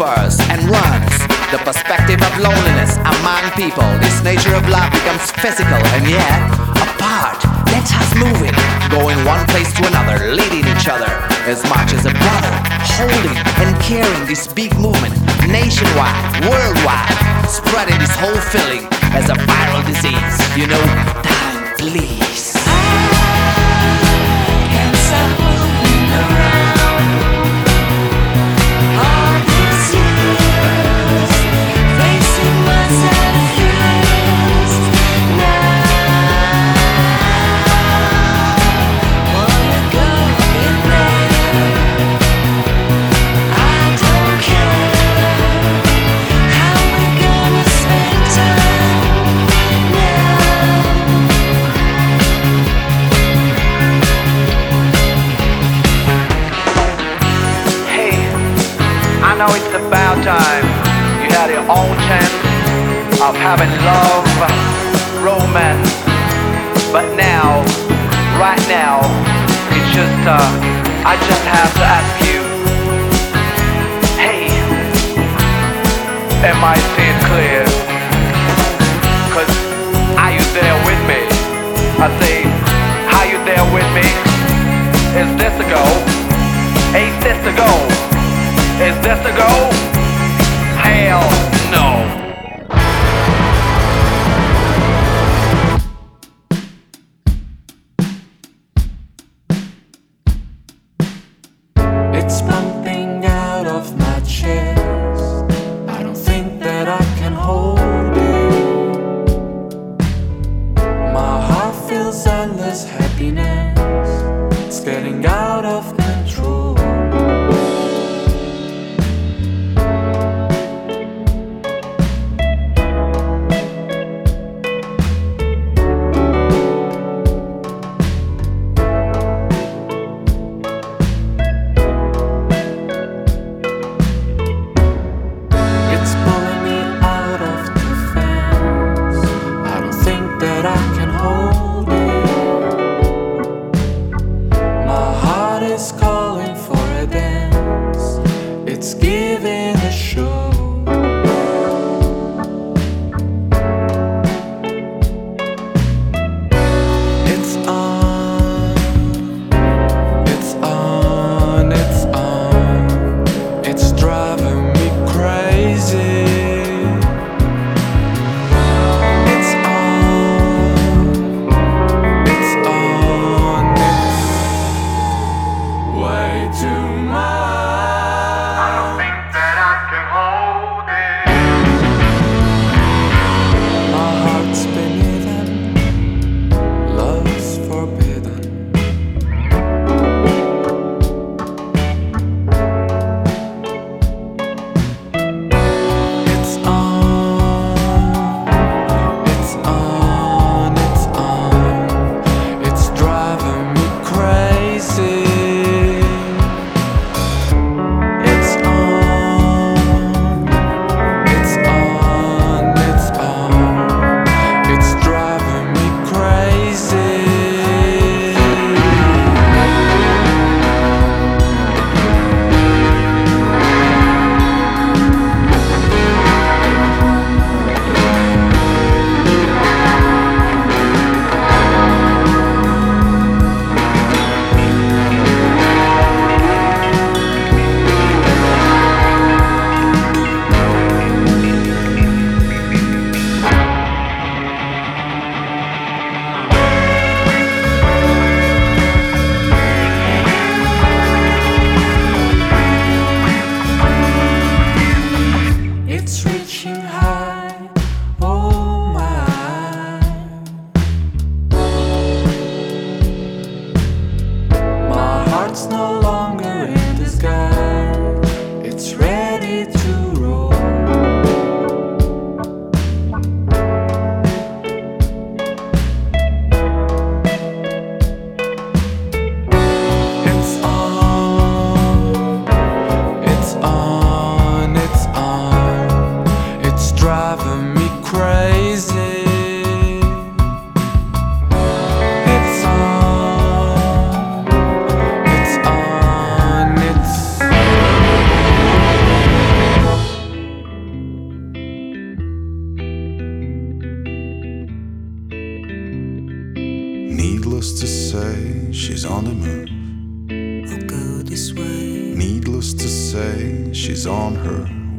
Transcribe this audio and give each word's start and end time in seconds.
and 0.00 0.64
runs. 0.64 1.12
The 1.52 1.60
perspective 1.60 2.22
of 2.24 2.32
loneliness 2.40 2.96
among 3.04 3.52
people, 3.52 3.84
this 4.00 4.24
nature 4.24 4.54
of 4.56 4.66
love 4.68 4.90
becomes 4.92 5.30
physical 5.44 5.76
and 5.92 6.08
yet 6.08 6.40
apart. 6.80 7.44
Let 7.68 7.84
us 7.84 8.08
move 8.16 8.40
it, 8.40 8.56
going 8.88 9.20
one 9.28 9.44
place 9.48 9.68
to 9.76 9.86
another, 9.86 10.32
leading 10.32 10.64
each 10.72 10.88
other 10.88 11.04
as 11.44 11.60
much 11.68 11.92
as 11.92 12.06
a 12.08 12.16
brother, 12.16 12.54
holding 12.96 13.36
and 13.60 13.76
carrying 13.84 14.24
this 14.24 14.48
big 14.48 14.72
movement 14.78 15.12
nationwide, 15.52 16.48
worldwide, 16.48 17.12
spreading 17.44 17.98
this 18.00 18.16
whole 18.16 18.40
feeling 18.48 18.88
as 19.12 19.28
a 19.28 19.36
viral 19.44 19.84
disease. 19.84 20.36
You 20.56 20.66
know, 20.66 20.84
time, 21.20 21.76
please. 21.76 22.39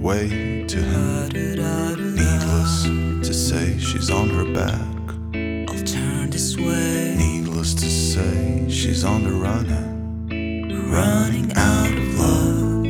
Way 0.01 0.65
to 0.65 0.77
him. 0.77 1.29
Needless 2.15 2.83
to 3.27 3.33
say, 3.33 3.77
she's 3.77 4.09
on 4.09 4.29
her 4.29 4.51
back. 4.51 4.81
I'll 5.69 5.83
turn 5.83 6.31
this 6.31 6.57
way. 6.57 7.15
Needless 7.17 7.75
to 7.75 7.89
say, 7.89 8.67
she's 8.69 9.03
on 9.03 9.23
the 9.23 9.31
run. 9.31 9.67
Running 10.91 11.51
out 11.55 11.91
of 11.91 12.19
love. 12.19 12.85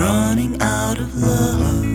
Running 0.00 0.60
out 0.60 0.98
of 0.98 1.14
love. 1.16 1.93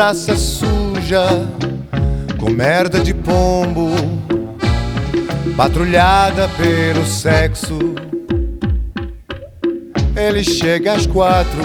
Praça 0.00 0.34
suja, 0.34 1.26
com 2.38 2.48
merda 2.48 3.00
de 3.00 3.12
pombo, 3.12 3.90
patrulhada 5.54 6.48
pelo 6.56 7.04
sexo. 7.04 7.78
Ele 10.16 10.42
chega 10.42 10.94
às 10.94 11.06
quatro, 11.06 11.60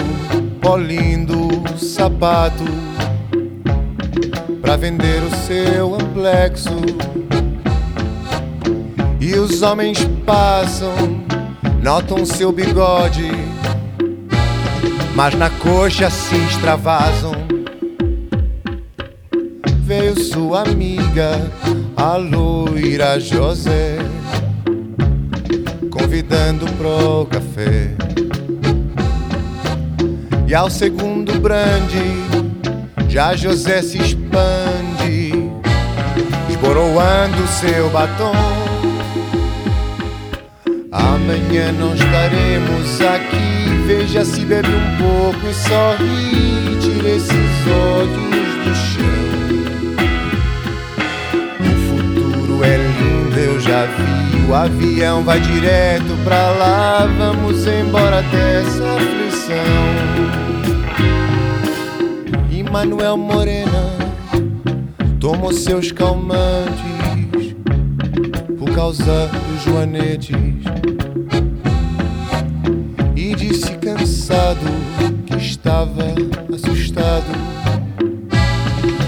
polindo 0.60 1.48
o 1.48 1.78
sapato, 1.78 2.62
pra 4.60 4.76
vender 4.76 5.22
o 5.22 5.34
seu 5.46 5.94
amplexo. 5.94 6.76
E 9.18 9.34
os 9.36 9.62
homens 9.62 10.06
passam, 10.26 10.92
notam 11.82 12.26
seu 12.26 12.52
bigode, 12.52 13.30
mas 15.14 15.34
na 15.34 15.48
coxa 15.48 16.10
se 16.10 16.36
extravasam 16.36 17.35
sua 20.36 20.64
amiga, 20.64 21.50
a 21.96 22.16
loira 22.18 23.18
José, 23.18 23.96
convidando 25.90 26.66
pro 26.74 27.24
café. 27.24 27.94
E 30.46 30.54
ao 30.54 30.68
segundo 30.68 31.40
brande, 31.40 32.02
já 33.08 33.34
José 33.34 33.80
se 33.80 33.96
expande, 33.96 35.32
esboroando 36.50 37.46
seu 37.48 37.88
batom. 37.88 38.34
Amanhã 40.92 41.72
não 41.72 41.94
estaremos 41.94 43.00
aqui, 43.00 43.86
veja 43.86 44.22
se 44.22 44.44
bebe 44.44 44.68
um 44.68 44.96
pouco 44.98 45.46
e 45.48 45.54
sorri, 45.54 46.78
tira 46.78 47.08
esses 47.08 47.66
olhos 47.66 48.64
do 48.66 48.74
chão. 48.74 49.15
Vi. 53.86 54.50
O 54.50 54.54
avião 54.54 55.22
vai 55.24 55.40
direto 55.40 56.16
pra 56.24 56.50
lá. 56.50 57.06
Vamos 57.18 57.66
embora 57.66 58.22
dessa 58.22 58.84
aflição. 58.96 59.56
E 62.50 62.62
Manuel 62.62 63.16
Morena 63.16 63.96
tomou 65.20 65.52
seus 65.52 65.90
calmantes 65.90 67.56
por 68.58 68.70
causa 68.74 69.28
dos 69.28 69.64
joanetes. 69.64 70.36
E 73.14 73.34
disse 73.34 73.72
cansado 73.78 74.60
que 75.26 75.36
estava 75.36 76.14
assustado, 76.54 77.24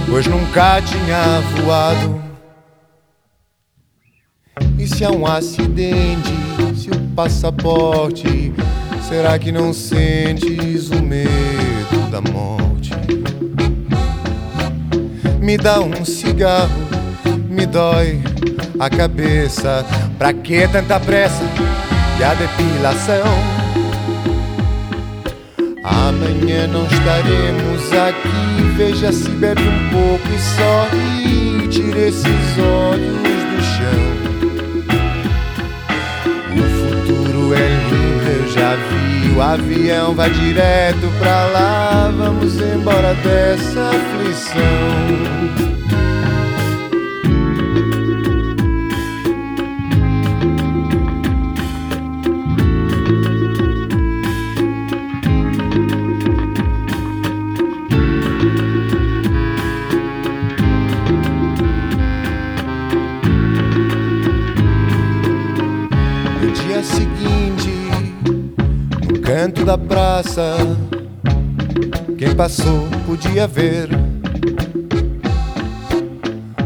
pois 0.09 0.27
nunca 0.27 0.83
tinha 0.83 1.41
voado. 1.57 2.28
Se 4.89 5.05
há 5.05 5.11
um 5.11 5.27
acidente, 5.27 6.33
se 6.75 6.91
o 6.91 6.99
passaporte, 7.15 8.53
será 9.09 9.39
que 9.39 9.53
não 9.53 9.73
sentes 9.73 10.91
o 10.91 11.01
medo 11.01 12.11
da 12.11 12.21
morte? 12.21 12.91
Me 15.41 15.57
dá 15.57 15.81
um 15.81 16.05
cigarro, 16.05 16.69
me 17.49 17.65
dói 17.65 18.21
a 18.81 18.91
cabeça. 18.91 19.85
Pra 20.19 20.33
que 20.33 20.67
tanta 20.67 20.99
pressa 20.99 21.45
e 22.19 22.25
a 22.25 22.35
depilação? 22.35 23.25
Amanhã 25.85 26.67
não 26.67 26.85
estaremos 26.87 27.93
aqui. 27.93 28.77
Veja 28.77 29.13
se 29.13 29.29
bebe 29.29 29.63
um 29.63 29.91
pouco 29.91 30.29
e 30.35 30.39
sorri. 30.57 31.69
Tira 31.69 32.09
esses 32.09 32.59
olhos 32.59 33.17
do 33.23 33.63
chão. 33.63 34.18
O 39.39 39.41
avião 39.41 40.17
vai 40.17 40.29
direto 40.31 41.07
pra 41.21 41.47
lá. 41.47 42.13
Vamos 42.19 42.61
embora 42.61 43.15
dessa 43.15 43.89
aflição. 43.89 45.78
Da 69.69 69.77
praça, 69.77 70.57
quem 72.17 72.35
passou 72.35 72.89
podia 73.07 73.47
ver 73.47 73.87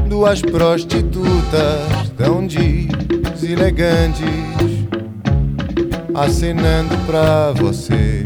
duas 0.09 0.41
prostitutas 0.41 2.13
tão 2.17 2.47
deselegantes 2.47 4.23
acenando 6.15 6.97
pra 7.05 7.51
você. 7.51 8.23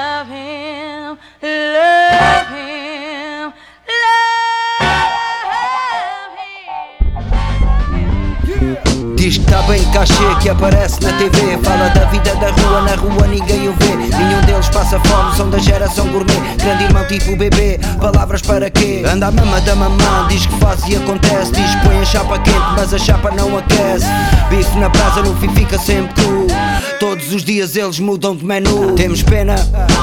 love 0.00 0.28
him, 0.28 1.18
love 1.42 2.48
him, 2.56 3.52
love 4.02 6.36
him. 6.38 6.46
Diz 9.16 9.36
que 9.36 9.44
tá 9.44 9.60
bem 9.62 9.84
cachê 9.92 10.34
que 10.40 10.48
aparece 10.48 11.02
na 11.02 11.12
TV 11.18 11.58
Fala 11.62 11.90
da 11.90 12.06
vida 12.06 12.34
da 12.36 12.50
rua, 12.50 12.80
na 12.80 12.94
rua 12.94 13.26
ninguém 13.26 13.68
o 13.68 13.74
vê 13.74 13.94
Nenhum 14.16 14.40
deles 14.46 14.70
passa 14.70 14.98
fome, 15.00 15.36
são 15.36 15.50
da 15.50 15.58
geração 15.58 16.08
gourmet 16.08 16.40
Grande 16.56 16.84
irmão 16.84 17.06
tipo 17.06 17.36
bebê, 17.36 17.78
palavras 18.00 18.40
para 18.40 18.70
quê? 18.70 19.02
Anda 19.06 19.26
a 19.26 19.30
mama 19.30 19.60
da 19.60 19.76
mamã, 19.76 20.26
diz 20.28 20.46
que 20.46 20.58
faz 20.58 20.88
e 20.88 20.96
acontece 20.96 21.52
Diz 21.52 21.74
que 21.74 21.86
põe 21.86 22.00
a 22.00 22.06
chapa 22.06 22.38
quente, 22.38 22.72
mas 22.74 22.94
a 22.94 22.98
chapa 22.98 23.30
não 23.32 23.58
aquece 23.58 24.06
Bife 24.48 24.78
na 24.78 24.88
brasa, 24.88 25.22
no 25.22 25.36
fim 25.36 25.54
fica 25.54 25.78
sempre 25.78 26.14
tu. 26.14 26.46
Todos 27.30 27.42
os 27.42 27.46
dias 27.46 27.76
eles 27.76 28.00
mudam 28.00 28.34
de 28.34 28.44
menu. 28.44 28.96
Temos 28.96 29.22
pena, 29.22 29.54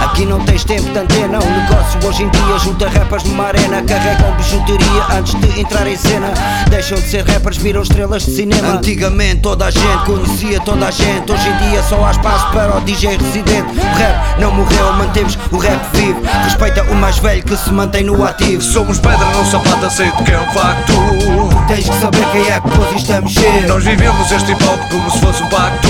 aqui 0.01 0.25
não 0.25 0.39
tens 0.45 0.63
tempo 0.63 0.89
de 0.89 0.97
antena. 0.97 1.39
O 1.39 1.45
negócio 1.45 2.07
hoje 2.07 2.23
em 2.23 2.29
dia 2.29 2.57
junta 2.59 2.87
rappers 2.87 3.25
numa 3.25 3.47
arena. 3.47 3.83
Carregam 3.83 4.33
bijuteria 4.37 5.03
antes 5.11 5.35
de 5.35 5.59
entrar 5.59 5.85
em 5.87 5.97
cena. 5.97 6.33
Deixam 6.69 6.97
de 6.97 7.09
ser 7.09 7.25
rappers, 7.25 7.57
viram 7.57 7.81
estrelas 7.81 8.23
de 8.23 8.31
cinema. 8.31 8.75
Antigamente 8.75 9.41
toda 9.41 9.65
a 9.65 9.71
gente 9.71 10.05
conhecia 10.05 10.61
toda 10.61 10.87
a 10.87 10.91
gente. 10.91 11.29
Hoje 11.29 11.49
em 11.49 11.69
dia 11.69 11.83
só 11.83 12.01
há 12.05 12.11
espaço 12.11 12.49
para 12.53 12.77
o 12.77 12.79
DJ 12.79 13.17
residente. 13.17 13.73
O 13.73 13.97
rap 13.97 14.39
não 14.39 14.51
morreu, 14.53 14.93
mantemos 14.93 15.37
o 15.51 15.57
rap 15.57 15.81
vivo. 15.97 16.21
Respeita 16.45 16.83
o 16.83 16.95
mais 16.95 17.17
velho 17.17 17.43
que 17.43 17.57
se 17.57 17.73
mantém 17.73 18.05
no 18.05 18.23
ativo. 18.23 18.61
Somos 18.61 18.99
pedra, 18.99 19.25
não 19.33 19.45
sapato, 19.45 19.85
aceito 19.85 20.23
que 20.23 20.31
é 20.31 20.39
um 20.39 20.53
facto 20.53 20.93
Tens 21.67 21.89
que 21.89 21.95
saber 21.99 22.25
quem 22.31 22.49
é 22.49 22.61
que 22.61 22.69
pôs 22.69 22.95
isto 22.95 23.11
a 23.11 23.19
mexer. 23.19 23.67
Nós 23.67 23.83
vivemos 23.83 24.31
este 24.31 24.53
hip 24.53 24.63
hop 24.63 24.79
como 24.89 25.11
se 25.11 25.19
fosse 25.19 25.43
um 25.43 25.49
pacto 25.49 25.89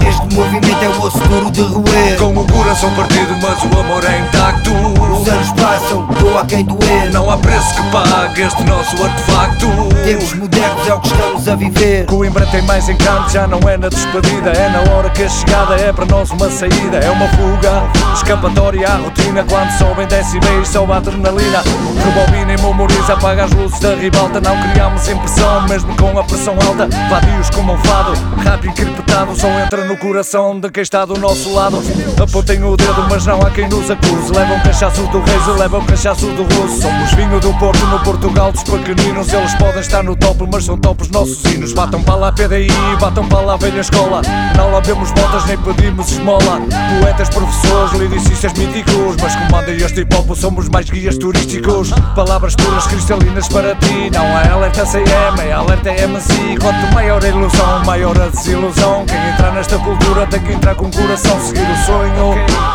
Este 0.00 0.34
movimento 0.34 0.82
é 0.82 0.88
o 0.88 1.02
osso 1.02 1.18
duro 1.28 1.50
de 1.50 1.62
roer. 1.62 2.18
Com 2.18 2.36
o 2.36 2.46
coração 2.46 2.90
partido, 2.94 3.36
mas 3.42 3.62
o 3.62 3.80
amor 3.80 4.04
é 4.04 4.20
intacto. 4.20 4.70
Os 4.70 5.28
anos 5.28 5.52
passam, 5.52 6.06
doa 6.18 6.44
quem 6.46 6.64
doer. 6.64 7.12
Não 7.12 7.30
há 7.30 7.36
preço 7.36 7.74
que 7.74 7.82
pague 7.90 8.42
este 8.42 8.62
nosso 8.64 9.02
artefacto. 9.02 9.66
Tempos 10.04 10.34
modernos 10.34 10.88
é 10.88 10.94
o 10.94 11.00
que 11.00 11.08
estamos 11.08 11.48
a 11.48 11.54
viver. 11.56 12.06
Coimbra 12.06 12.46
tem 12.46 12.62
mais 12.62 12.88
encanto, 12.88 13.30
já 13.30 13.46
não 13.46 13.60
é 13.68 13.76
na 13.76 13.88
despedida 13.88 14.50
É 14.50 14.68
na 14.68 14.92
hora 14.92 15.10
que 15.10 15.22
a 15.22 15.28
chegada 15.28 15.74
é 15.74 15.92
para 15.92 16.06
nós 16.06 16.30
uma 16.30 16.50
saída. 16.50 16.98
É 16.98 17.10
uma 17.10 17.28
fuga, 17.28 17.82
escapatória 18.14 18.88
à 18.88 18.96
rotina 18.96 19.44
Quando 19.44 19.70
sobem 19.78 20.06
decibéis, 20.06 20.68
sobe 20.68 20.92
a 20.92 20.96
adrenalina. 20.96 21.62
Rebobina 22.04 22.52
e 22.54 22.62
memoriza, 22.62 23.12
apaga 23.12 23.44
as 23.44 23.52
luzes 23.52 23.78
da 23.80 23.94
ribalta. 23.94 24.40
Não 24.40 24.60
criamos 24.70 25.08
impressão, 25.08 25.62
mesmo 25.68 25.94
com 25.96 26.18
a 26.18 26.24
pressão 26.24 26.54
alta. 26.66 26.88
Vadios 27.08 27.50
como 27.50 27.74
um 27.74 27.78
fado, 27.78 28.12
rap 28.42 28.66
encriptado 28.66 29.34
Só 29.38 29.48
no 29.84 29.96
coração 29.96 30.58
de 30.58 30.70
quem 30.70 30.82
está 30.82 31.04
do 31.04 31.18
nosso 31.18 31.52
lado. 31.52 31.82
Apontem 32.20 32.62
o 32.62 32.76
dedo, 32.76 33.06
mas 33.08 33.26
não 33.26 33.40
há 33.40 33.50
quem 33.50 33.68
nos 33.68 33.90
acuse. 33.90 34.32
Levam 34.32 34.60
cachaço 34.60 35.02
do 35.08 35.20
reis 35.20 35.46
e 35.46 35.50
levam 35.58 35.84
cachaço 35.84 36.26
do 36.26 36.42
russo. 36.42 36.82
Somos 36.82 37.14
vinho 37.14 37.40
do 37.40 37.52
Porto, 37.58 37.84
no 37.86 38.00
Portugal 38.00 38.52
dos 38.52 38.62
pequeninos. 38.62 39.32
Eles 39.32 39.54
podem 39.54 39.80
estar 39.80 40.02
no 40.02 40.14
topo, 40.16 40.48
mas 40.50 40.64
são 40.64 40.78
topos 40.78 41.08
nossos 41.10 41.44
hinos. 41.44 41.72
Batam 41.72 42.02
para 42.02 42.14
lá 42.14 42.28
a 42.28 42.32
PDI, 42.32 42.68
batam 43.00 43.26
para 43.28 43.40
lá 43.40 43.54
a 43.54 43.56
velha 43.56 43.80
escola. 43.80 44.22
Não 44.56 44.72
lavemos 44.72 45.10
botas 45.12 45.44
nem 45.46 45.58
pedimos 45.58 46.10
esmola. 46.12 46.60
Poetas, 47.00 47.28
professores, 47.28 47.92
lyricistas 47.98 48.52
míticos. 48.54 49.16
Mas 49.20 49.36
comanda 49.36 49.70
este 49.70 50.00
hip 50.00 50.14
hop, 50.14 50.34
somos 50.36 50.68
mais 50.68 50.88
guias 50.88 51.18
turísticos. 51.18 51.90
Palavras 52.14 52.54
puras, 52.56 52.86
cristalinas 52.86 53.48
para 53.48 53.74
ti. 53.76 54.10
Não 54.12 54.26
há 54.36 54.52
alerta 54.52 54.84
CM, 54.84 55.40
é 55.40 55.52
alerta 55.52 55.90
MC 55.90 56.32
Quanto 56.60 56.94
maior 56.94 57.24
a 57.24 57.28
ilusão, 57.28 57.84
maior 57.84 58.20
a 58.20 58.28
desilusão. 58.28 59.04
Quem 59.06 59.28
entrar 59.30 59.52
cultura 59.78 60.26
tem 60.26 60.40
que 60.40 60.52
entrar 60.52 60.74
com 60.74 60.86
o 60.86 60.90
coração 60.90 61.40
Seguir 61.40 61.68
o 61.70 61.76
sonho, 61.86 62.34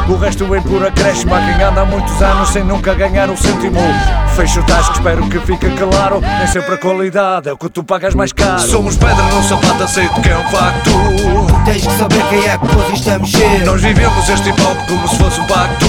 o 0.10 0.16
resto 0.18 0.46
vem 0.46 0.62
por 0.62 0.86
acréscimo 0.86 1.34
Há 1.36 1.42
quem 1.42 1.64
anda 1.64 1.82
há 1.82 1.86
muitos 1.86 2.22
anos 2.22 2.50
sem 2.50 2.64
nunca 2.64 2.94
ganhar 2.94 3.30
o 3.30 3.38
cêntimo. 3.38 3.80
Fecho 4.36 4.60
o 4.60 4.64
tasco, 4.64 4.94
espero 4.94 5.28
que 5.30 5.40
fique 5.40 5.70
claro 5.72 6.22
Nem 6.22 6.48
sempre 6.48 6.76
a 6.76 6.78
qualidade 6.78 7.50
é 7.50 7.54
o 7.54 7.58
que 7.58 7.70
tu 7.70 7.84
pagas 7.84 8.14
mais 8.14 8.32
caro. 8.32 8.60
Somos 8.60 8.96
pedra, 8.96 9.24
não 9.32 9.44
sapato, 9.44 9.84
aceito 9.84 10.22
que 10.22 10.30
é 10.30 10.38
um 10.38 10.44
facto. 10.50 10.90
Tens 11.66 11.86
que 11.86 11.94
saber 11.98 12.24
quem 12.30 12.48
é 12.48 12.58
que 12.58 12.68
pôs 12.68 12.94
isto 12.94 13.10
a 13.10 13.20
mexer. 13.20 13.66
Nós 13.66 13.82
vivemos 13.82 14.30
este 14.30 14.50
hip 14.50 14.62
hop 14.62 14.78
como 14.88 15.08
se 15.08 15.16
fosse 15.18 15.42
um 15.42 15.46
pacto. 15.46 15.86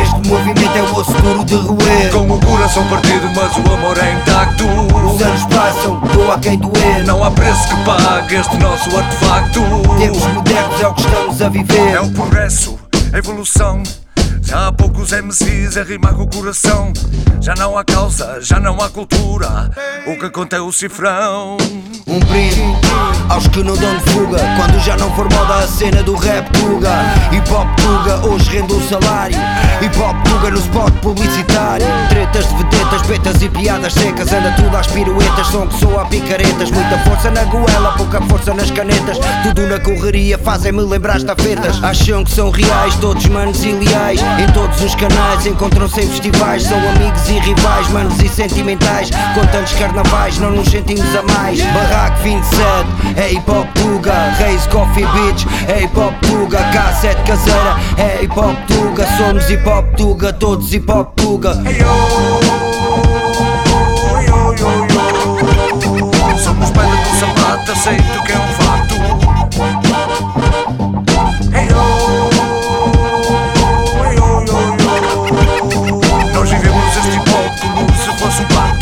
Este 0.00 0.28
movimento 0.28 0.76
é 0.76 0.82
o 0.82 0.96
osso 0.96 1.12
duro 1.22 1.44
de 1.44 1.54
roer. 1.56 2.10
Com 2.12 2.30
o 2.30 2.40
coração 2.40 2.86
partido, 2.88 3.28
mas 3.34 3.56
o 3.56 3.74
amor 3.74 3.98
é 3.98 4.12
intacto. 4.12 4.64
Os 4.64 5.22
anos 5.22 5.44
passam, 5.46 5.98
doa 6.12 6.38
quem 6.38 6.58
doer. 6.58 7.04
Não 7.04 7.24
há 7.24 7.30
preço 7.30 7.68
que 7.68 7.84
pague 7.84 8.36
este 8.36 8.56
nosso 8.58 8.96
artefacto. 8.96 9.60
Tempos 9.98 10.37
modernos 10.38 10.80
é 10.80 10.86
o 10.86 10.94
que 10.94 11.00
estamos 11.00 11.42
a 11.42 11.48
viver. 11.48 11.94
É 11.94 12.00
o 12.00 12.10
progresso, 12.12 12.78
a 13.12 13.18
evolução 13.18 13.82
já 14.48 14.68
há 14.68 14.72
poucos 14.72 15.12
MCs 15.12 15.76
a 15.76 15.82
rimar 15.82 16.14
com 16.14 16.22
o 16.22 16.26
coração. 16.26 16.90
Já 17.40 17.54
não 17.54 17.76
há 17.76 17.84
causa, 17.84 18.40
já 18.40 18.58
não 18.58 18.80
há 18.80 18.88
cultura. 18.88 19.70
O 20.06 20.18
que 20.18 20.30
conta 20.30 20.56
é 20.56 20.60
o 20.60 20.72
cifrão. 20.72 21.58
Um 22.06 22.18
brinde 22.20 22.62
aos 23.28 23.46
que 23.48 23.62
não 23.62 23.76
dão 23.76 23.98
de 23.98 24.04
fuga 24.10 24.38
Quando 24.56 24.80
já 24.80 24.96
não 24.96 25.14
for 25.14 25.30
moda 25.30 25.56
a 25.56 25.68
cena 25.68 26.02
do 26.02 26.14
rap 26.14 26.50
Tuga 26.52 26.88
Hip 27.30 27.52
Hop 27.52 27.68
Tuga, 27.76 28.26
hoje 28.26 28.48
rende 28.48 28.72
o 28.72 28.80
salário. 28.88 29.36
Hip 29.82 29.98
Hop 29.98 30.16
Tuga 30.24 30.50
no 30.50 30.58
spot 30.58 30.92
publicitário. 31.02 31.86
Tretas 32.08 32.48
de 32.48 32.54
vedetas, 32.56 33.02
betas 33.02 33.42
e 33.42 33.48
piadas 33.50 33.92
secas 33.92 34.32
Anda 34.32 34.52
tudo 34.52 34.74
às 34.74 34.86
piruetas, 34.86 35.46
som 35.48 35.66
que 35.66 35.78
soa 35.78 36.02
a 36.02 36.04
picaretas 36.06 36.70
Muita 36.70 36.98
força 37.00 37.30
na 37.30 37.44
goela, 37.44 37.92
pouca 37.98 38.22
força 38.22 38.54
nas 38.54 38.70
canetas. 38.70 39.18
Tudo 39.42 39.66
na 39.66 39.78
correria, 39.78 40.38
fazem-me 40.38 40.80
lembrar 40.80 41.18
estafetas. 41.18 41.84
Acham 41.84 42.24
que 42.24 42.30
são 42.30 42.50
reais, 42.50 42.94
todos 42.96 43.26
manos 43.26 43.62
e 43.62 43.72
leais 43.72 44.20
Em 44.38 44.46
todos 44.52 44.80
os 44.82 44.94
canais 44.94 45.46
encontram-se 45.46 46.00
em 46.00 46.08
festivais 46.08 46.62
São 46.62 46.78
amigos 46.78 47.28
e 47.28 47.38
rivais, 47.40 47.88
manos 47.88 48.20
e 48.20 48.28
sentimentais. 48.28 49.10
Com 49.34 49.44
tantos 49.46 49.72
carnavais, 49.72 50.38
não 50.38 50.52
nos 50.52 50.68
sentimos 50.68 51.14
a 51.16 51.22
mais. 51.22 51.60
Barraco 51.60 52.22
27, 52.22 52.60
é 53.16 53.32
hip 53.32 53.50
hop 53.50 53.66
Tuga. 53.74 54.30
Reis 54.38 54.66
Coffee 54.68 55.06
Beach, 55.06 55.46
é 55.68 55.82
hip 55.82 55.98
hop 55.98 56.14
Tuga. 56.22 56.58
K7 56.70 57.26
caseira, 57.26 57.76
é 57.96 58.22
hip 58.22 58.38
hop 58.38 58.56
Tuga. 58.68 59.06
Somos 59.16 59.50
hip 59.50 59.68
hop 59.68 59.96
Tuga, 59.96 60.32
todos 60.32 60.72
hip 60.72 60.90
hop 60.90 61.14
Tuga. 61.16 61.50
Hey, 61.66 61.84
Somos 66.38 66.70
pedra 66.70 66.96
com 66.96 67.14
sapato, 67.18 67.72
aceito 67.72 68.22
que 68.24 68.32
é 68.32 68.36
um 68.36 68.52
facto 68.64 69.27
como 78.46 78.77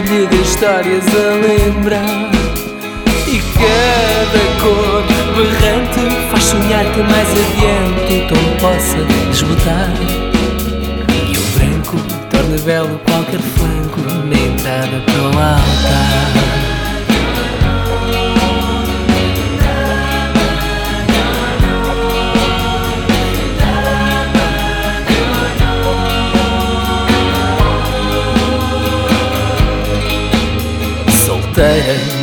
lhe 0.00 0.26
dê 0.26 0.36
histórias 0.36 1.04
a 1.08 1.34
lembrar. 1.46 2.30
E 3.26 3.40
cada 3.58 4.42
cor 4.62 5.02
berrante 5.36 6.30
faz 6.30 6.44
sonhar 6.44 6.84
que 6.92 7.02
mais 7.02 7.28
adiante 7.30 8.14
o 8.14 8.28
tom 8.28 8.56
possa 8.60 9.04
desbotar. 9.30 9.92
E 11.30 11.36
o 11.36 11.42
branco 11.58 11.96
torna 12.30 12.58
belo 12.64 12.98
qualquer 13.06 13.40
flanco 13.40 14.00
na 14.26 14.36
entrada 14.36 15.02
para 15.06 15.22
o 15.22 15.26
altar. 15.28 16.71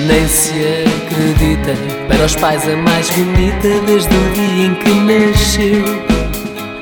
Nem 0.06 0.28
se 0.28 0.52
acredita. 0.52 1.74
Para 2.08 2.26
os 2.26 2.36
pais 2.36 2.68
a 2.68 2.76
mais 2.76 3.10
bonita 3.12 3.68
desde 3.86 4.16
o 4.16 4.34
dia 4.34 4.66
em 4.66 4.76
que 4.76 4.90
nasceu. 4.90 5.86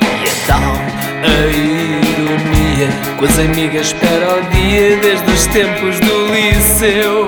E 0.02 0.30
então 0.30 0.98
a 1.24 1.48
ironia 1.48 2.90
Com 3.18 3.26
as 3.26 3.40
amigas 3.40 3.88
espera 3.88 4.38
o 4.38 4.42
dia 4.52 4.98
desde 4.98 5.32
os 5.32 5.46
tempos 5.48 6.00
do 6.00 6.34
liceu. 6.34 7.28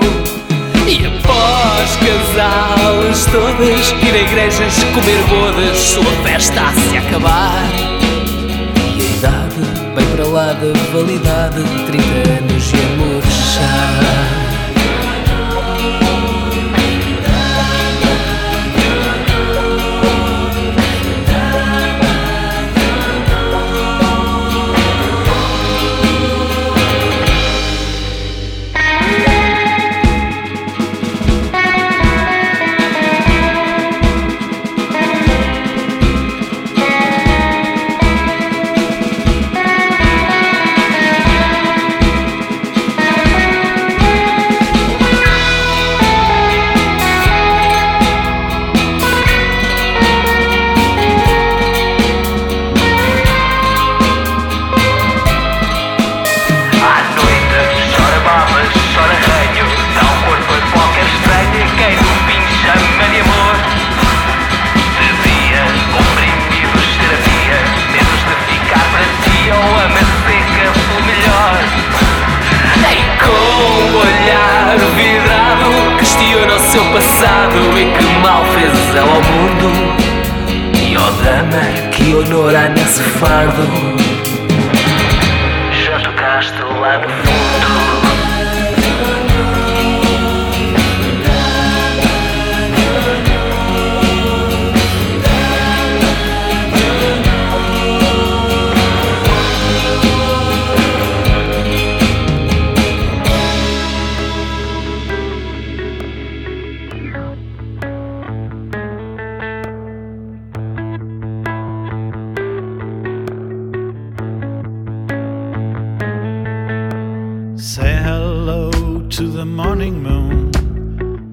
E 0.86 1.06
após 1.06 1.96
casá-las 1.96 3.24
todas 3.26 3.90
Ir 4.02 4.14
a 4.14 4.18
igrejas, 4.18 4.74
comer 4.94 5.22
bodas 5.28 5.78
Sua 5.78 6.12
festa 6.24 6.60
a 6.62 6.72
se 6.72 6.96
acabar. 6.96 7.68
E 8.96 9.02
a 9.02 9.16
idade 9.16 9.60
bem 9.94 10.06
para 10.06 10.26
lá 10.26 10.52
da 10.52 10.72
validade 10.92 11.62
30 11.86 12.04
anos 12.42 12.72
e 12.72 12.76
amor 12.76 13.22
já 13.54 14.49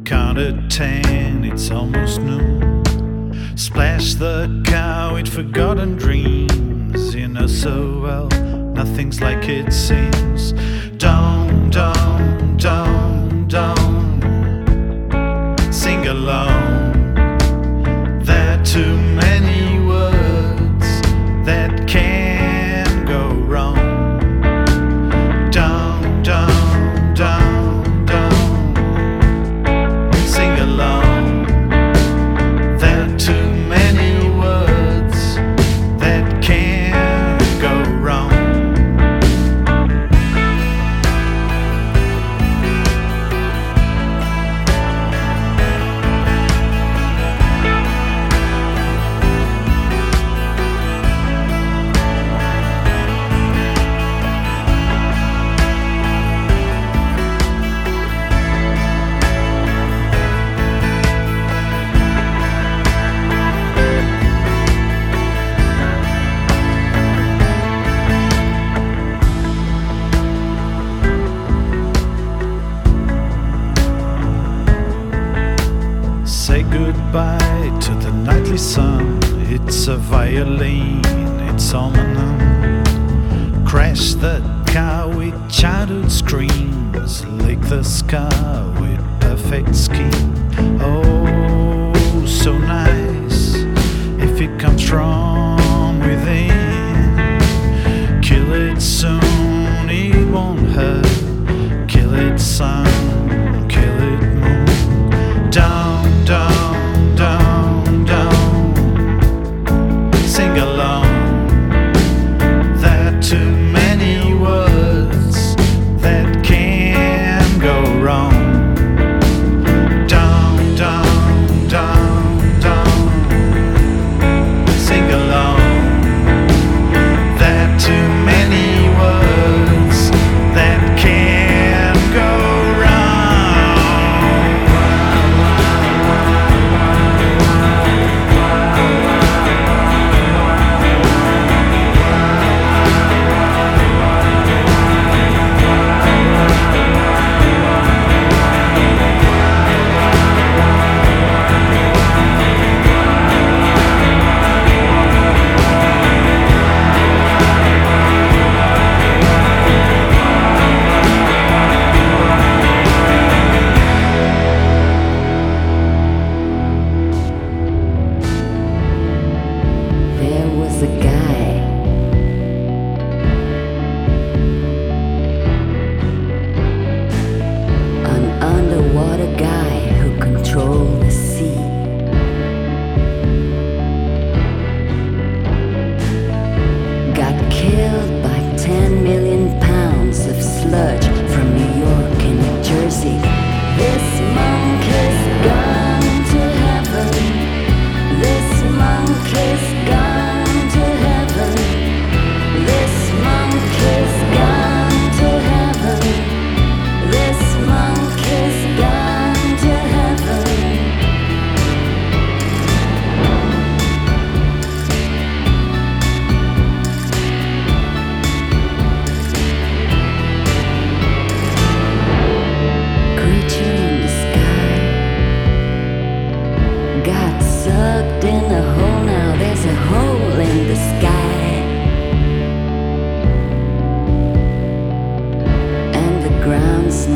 Kinda 0.08 0.54
tan, 0.70 1.44
it's 1.44 1.70
almost 1.70 2.22
noon. 2.22 2.82
Splash 3.58 4.14
the 4.14 4.48
cow, 4.64 5.18
it 5.18 5.28
forgotten 5.28 5.98
dreams 5.98 7.14
You 7.14 7.28
know 7.28 7.46
so 7.46 8.00
well. 8.04 8.30
Nothing's 8.74 9.20
like 9.20 9.50
it 9.50 9.74
seems. 9.74 10.54
Down, 10.98 11.70
down, 11.72 12.56
down, 12.56 13.50
down. 13.50 13.74
Sing 15.74 16.08
along. 16.08 16.47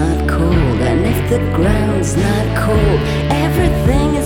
Not 0.01 0.29
cold, 0.29 0.79
and 0.89 1.01
if 1.13 1.19
the 1.29 1.39
ground's 1.57 2.15
not 2.15 2.45
cold, 2.65 2.99
everything 3.45 4.20